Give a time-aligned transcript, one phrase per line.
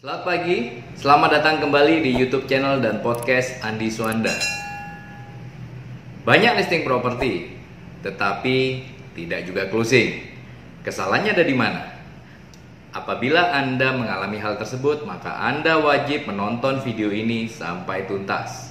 [0.00, 4.32] Selamat pagi, selamat datang kembali di YouTube channel dan podcast Andi Suanda.
[6.24, 7.52] Banyak listing properti,
[8.00, 8.80] tetapi
[9.12, 10.24] tidak juga closing.
[10.80, 11.84] Kesalahannya ada di mana?
[12.96, 18.69] Apabila Anda mengalami hal tersebut, maka Anda wajib menonton video ini sampai tuntas.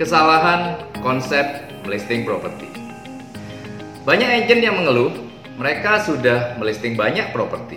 [0.00, 1.44] Kesalahan konsep
[1.84, 2.72] melisting properti.
[4.08, 5.12] Banyak agent yang mengeluh
[5.60, 7.76] mereka sudah melisting banyak properti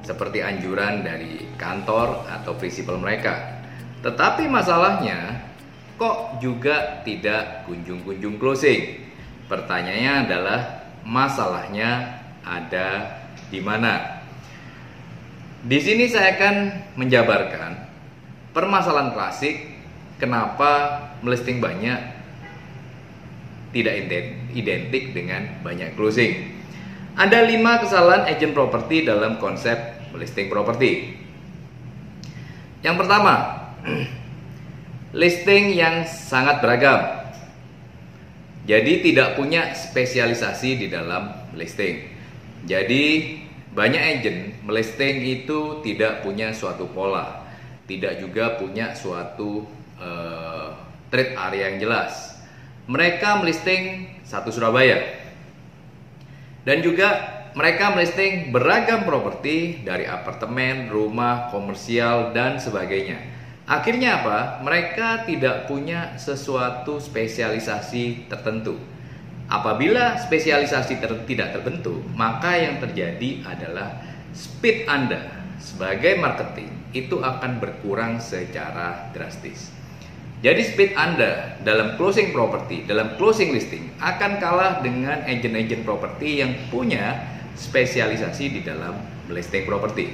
[0.00, 3.60] seperti anjuran dari kantor atau prinsipal mereka.
[4.00, 5.44] Tetapi masalahnya
[6.00, 9.04] kok juga tidak kunjung-kunjung closing.
[9.44, 10.60] Pertanyaannya adalah
[11.04, 13.20] masalahnya ada
[13.52, 14.24] di mana?
[15.60, 16.56] Di sini saya akan
[16.96, 17.84] menjabarkan
[18.56, 19.76] permasalahan klasik
[20.16, 21.98] kenapa melisting banyak
[23.74, 23.94] tidak
[24.54, 26.54] identik dengan banyak closing.
[27.18, 29.74] Ada lima kesalahan agent properti dalam konsep
[30.14, 31.18] melisting properti.
[32.86, 33.34] Yang pertama,
[35.24, 37.24] listing yang sangat beragam.
[38.64, 42.14] Jadi tidak punya spesialisasi di dalam listing.
[42.64, 43.36] Jadi
[43.74, 47.44] banyak agent melisting itu tidak punya suatu pola,
[47.84, 49.68] tidak juga punya suatu
[50.00, 50.43] uh,
[51.14, 52.34] trade area yang jelas.
[52.90, 54.98] Mereka melisting satu Surabaya
[56.66, 57.08] dan juga
[57.54, 63.30] mereka melisting beragam properti dari apartemen, rumah, komersial dan sebagainya.
[63.64, 64.60] Akhirnya apa?
[64.66, 68.74] Mereka tidak punya sesuatu spesialisasi tertentu.
[69.46, 74.02] Apabila spesialisasi ter tidak terbentuk, maka yang terjadi adalah
[74.34, 75.30] speed Anda
[75.62, 79.83] sebagai marketing itu akan berkurang secara drastis.
[80.44, 86.52] Jadi speed Anda dalam closing property, dalam closing listing akan kalah dengan agent-agent properti yang
[86.68, 87.16] punya
[87.56, 88.92] spesialisasi di dalam
[89.32, 90.12] listing properti.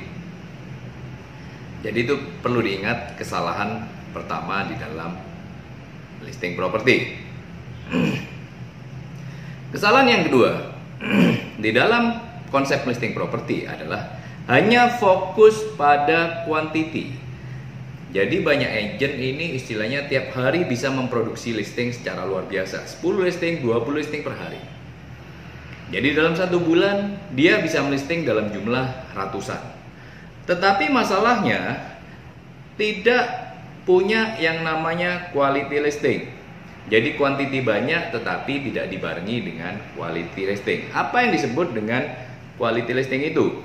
[1.82, 2.14] Jadi itu
[2.46, 5.18] perlu diingat kesalahan pertama di dalam
[6.22, 7.18] listing properti.
[9.74, 10.50] Kesalahan yang kedua
[11.64, 12.22] di dalam
[12.54, 14.14] konsep listing property adalah
[14.46, 17.29] hanya fokus pada quantity.
[18.10, 22.82] Jadi banyak agent ini istilahnya tiap hari bisa memproduksi listing secara luar biasa.
[22.82, 24.58] 10 listing, 20 listing per hari.
[25.94, 29.62] Jadi dalam satu bulan dia bisa melisting dalam jumlah ratusan.
[30.46, 31.78] Tetapi masalahnya
[32.74, 33.54] tidak
[33.86, 36.20] punya yang namanya quality listing.
[36.90, 40.90] Jadi kuantiti banyak tetapi tidak dibarengi dengan quality listing.
[40.90, 42.02] Apa yang disebut dengan
[42.58, 43.62] quality listing itu?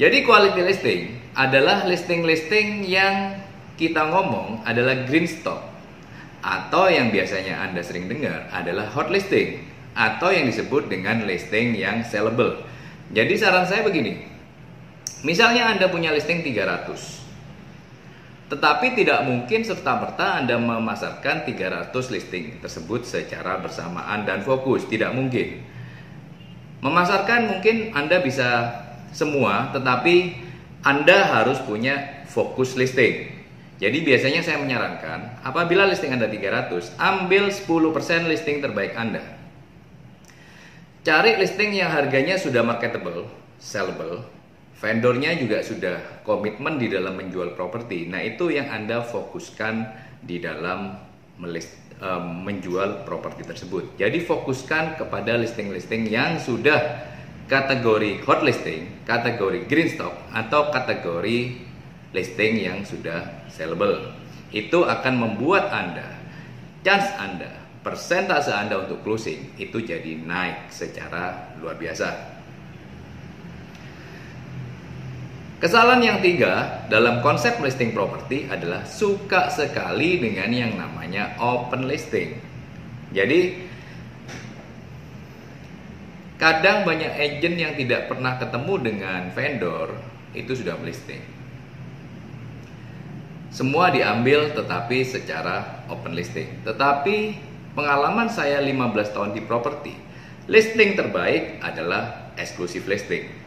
[0.00, 3.38] Jadi quality listing adalah listing-listing yang
[3.78, 5.62] kita ngomong adalah green stock
[6.40, 12.04] atau yang biasanya Anda sering dengar adalah hot listing atau yang disebut dengan listing yang
[12.04, 12.60] sellable.
[13.10, 14.26] Jadi saran saya begini.
[15.20, 17.20] Misalnya Anda punya listing 300
[18.50, 25.62] tetapi tidak mungkin serta-merta Anda memasarkan 300 listing tersebut secara bersamaan dan fokus, tidak mungkin.
[26.82, 28.74] Memasarkan mungkin Anda bisa
[29.14, 30.34] semua, tetapi
[30.80, 33.40] Anda harus punya fokus listing.
[33.80, 39.24] Jadi biasanya saya menyarankan, apabila listing Anda 300, ambil 10% listing terbaik Anda.
[41.00, 43.24] Cari listing yang harganya sudah marketable,
[43.56, 44.20] sellable,
[44.76, 48.04] vendornya juga sudah komitmen di dalam menjual properti.
[48.04, 49.74] Nah, itu yang Anda fokuskan
[50.24, 51.00] di dalam
[51.40, 51.72] melist,
[52.04, 53.96] um, menjual properti tersebut.
[53.96, 57.00] Jadi fokuskan kepada listing-listing yang sudah
[57.50, 61.58] kategori hot listing, kategori green stock atau kategori
[62.14, 64.14] listing yang sudah sellable.
[64.54, 66.20] Itu akan membuat Anda
[66.86, 67.50] chance Anda,
[67.84, 72.30] persentase Anda untuk closing itu jadi naik secara luar biasa.
[75.60, 82.32] Kesalahan yang tiga dalam konsep listing properti adalah suka sekali dengan yang namanya open listing.
[83.12, 83.68] Jadi
[86.40, 89.92] kadang banyak agent yang tidak pernah ketemu dengan vendor
[90.32, 91.20] itu sudah melisting.
[93.52, 96.64] Semua diambil tetapi secara open listing.
[96.64, 97.36] Tetapi
[97.76, 99.92] pengalaman saya 15 tahun di properti,
[100.48, 103.40] listing terbaik adalah eksklusif listing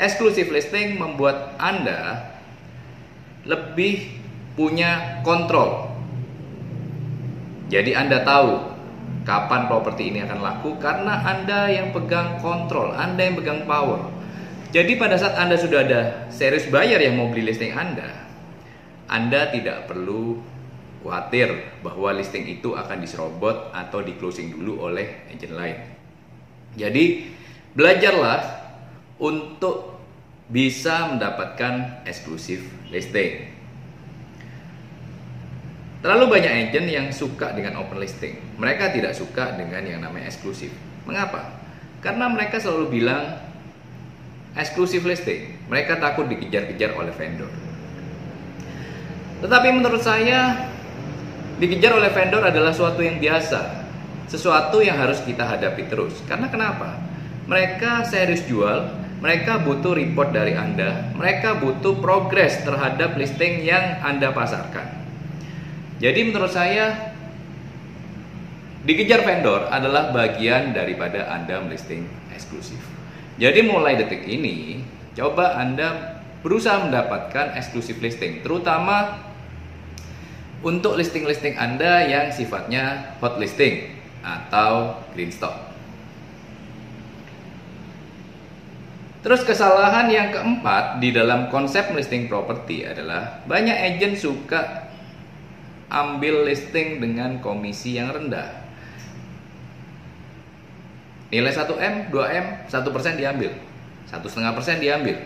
[0.00, 2.32] Exclusive listing membuat Anda
[3.44, 4.16] lebih
[4.56, 5.92] punya kontrol.
[7.68, 8.79] Jadi Anda tahu
[9.30, 14.10] kapan properti ini akan laku karena Anda yang pegang kontrol, Anda yang pegang power.
[14.74, 18.10] Jadi pada saat Anda sudah ada serius buyer yang mau beli listing Anda,
[19.06, 20.42] Anda tidak perlu
[21.06, 25.78] khawatir bahwa listing itu akan diserobot atau di closing dulu oleh agent lain.
[26.74, 27.30] Jadi
[27.78, 28.42] belajarlah
[29.22, 30.02] untuk
[30.50, 33.59] bisa mendapatkan eksklusif listing.
[36.00, 38.40] Terlalu banyak agent yang suka dengan open listing.
[38.56, 40.72] Mereka tidak suka dengan yang namanya eksklusif.
[41.04, 41.60] Mengapa?
[42.00, 43.36] Karena mereka selalu bilang
[44.56, 45.60] eksklusif listing.
[45.68, 47.52] Mereka takut dikejar-kejar oleh vendor.
[49.44, 50.72] Tetapi menurut saya
[51.60, 53.84] dikejar oleh vendor adalah suatu yang biasa,
[54.24, 56.16] sesuatu yang harus kita hadapi terus.
[56.24, 56.96] Karena kenapa?
[57.44, 58.88] Mereka serius jual,
[59.20, 64.99] mereka butuh report dari Anda, mereka butuh progres terhadap listing yang Anda pasarkan.
[66.00, 67.12] Jadi menurut saya
[68.88, 72.80] dikejar vendor adalah bagian daripada Anda melisting eksklusif.
[73.36, 74.80] Jadi mulai detik ini,
[75.12, 79.20] coba Anda berusaha mendapatkan eksklusif listing, terutama
[80.64, 83.92] untuk listing-listing Anda yang sifatnya hot listing
[84.24, 85.68] atau green stock.
[89.20, 94.89] Terus kesalahan yang keempat di dalam konsep listing properti adalah banyak agent suka
[95.90, 98.62] ambil listing dengan komisi yang rendah.
[101.30, 103.52] Nilai 1M, 2M, 1% diambil.
[104.10, 105.16] 1,5% diambil.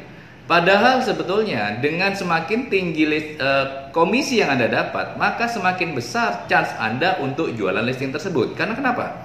[0.44, 6.68] Padahal sebetulnya dengan semakin tinggi list, uh, komisi yang Anda dapat, maka semakin besar chance
[6.76, 8.52] Anda untuk jualan listing tersebut.
[8.52, 9.24] Karena kenapa?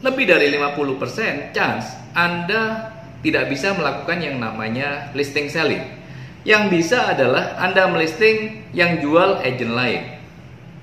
[0.00, 6.03] Lebih dari 50% chance Anda tidak bisa melakukan yang namanya listing selling.
[6.44, 10.20] Yang bisa adalah Anda melisting yang jual agent lain.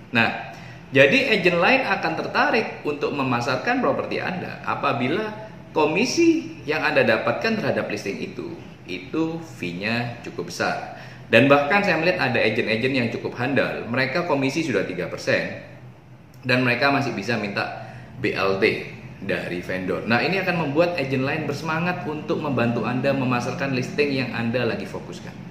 [0.10, 0.58] Nah,
[0.90, 5.30] jadi agent lain akan tertarik untuk memasarkan properti Anda apabila
[5.70, 8.58] komisi yang Anda dapatkan terhadap listing itu
[8.90, 10.98] itu fee-nya cukup besar.
[11.32, 16.92] Dan bahkan saya melihat ada agent-agent yang cukup handal, mereka komisi sudah 3% dan mereka
[16.92, 17.88] masih bisa minta
[18.20, 18.92] BLT
[19.22, 20.04] dari vendor.
[20.10, 24.90] Nah, ini akan membuat agent lain bersemangat untuk membantu Anda memasarkan listing yang Anda lagi
[24.90, 25.51] fokuskan.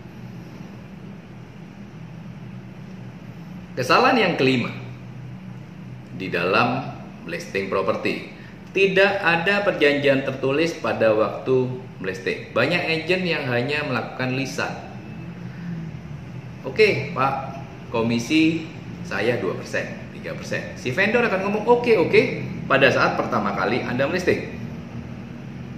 [3.79, 4.75] Kesalahan yang kelima
[6.19, 6.91] di dalam
[7.31, 8.27] listing properti
[8.71, 12.55] tidak ada perjanjian tertulis pada waktu melisting.
[12.55, 14.71] Banyak agent yang hanya melakukan lisan.
[16.63, 18.67] Oke, Pak, komisi
[19.03, 19.59] saya 2%,
[20.19, 20.79] 3%.
[20.79, 22.23] Si vendor akan ngomong oke, oke
[22.71, 24.55] pada saat pertama kali Anda melisting.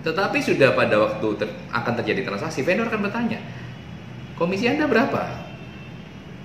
[0.02, 3.38] Tetapi sudah pada waktu ter akan terjadi transaksi, vendor akan bertanya,
[4.34, 5.41] komisi Anda berapa?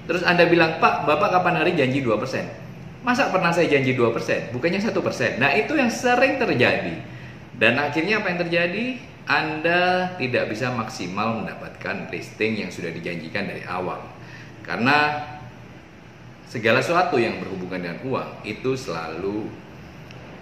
[0.07, 2.15] Terus Anda bilang, Pak, Bapak kapan hari janji 2%?
[3.04, 4.56] Masa pernah saya janji 2%?
[4.56, 4.95] Bukannya 1%.
[5.44, 6.95] Nah, itu yang sering terjadi.
[7.59, 8.86] Dan akhirnya apa yang terjadi?
[9.27, 14.00] Anda tidak bisa maksimal mendapatkan listing yang sudah dijanjikan dari awal.
[14.63, 15.27] Karena
[16.48, 19.51] segala sesuatu yang berhubungan dengan uang itu selalu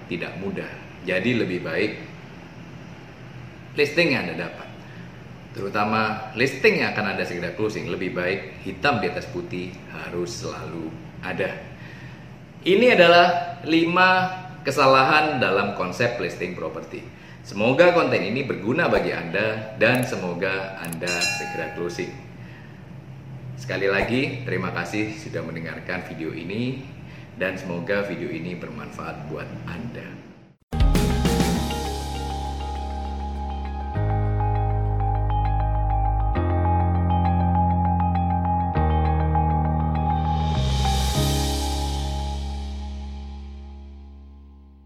[0.06, 0.70] tidak mudah.
[1.02, 1.92] Jadi lebih baik
[3.74, 4.70] listing yang Anda dapat.
[5.56, 10.92] Terutama listing yang akan Anda segera closing lebih baik hitam di atas putih harus selalu
[11.24, 11.48] ada.
[12.68, 17.00] Ini adalah 5 kesalahan dalam konsep listing properti.
[17.46, 22.12] Semoga konten ini berguna bagi Anda dan semoga Anda segera closing.
[23.56, 26.84] Sekali lagi, terima kasih sudah mendengarkan video ini
[27.40, 30.35] dan semoga video ini bermanfaat buat Anda.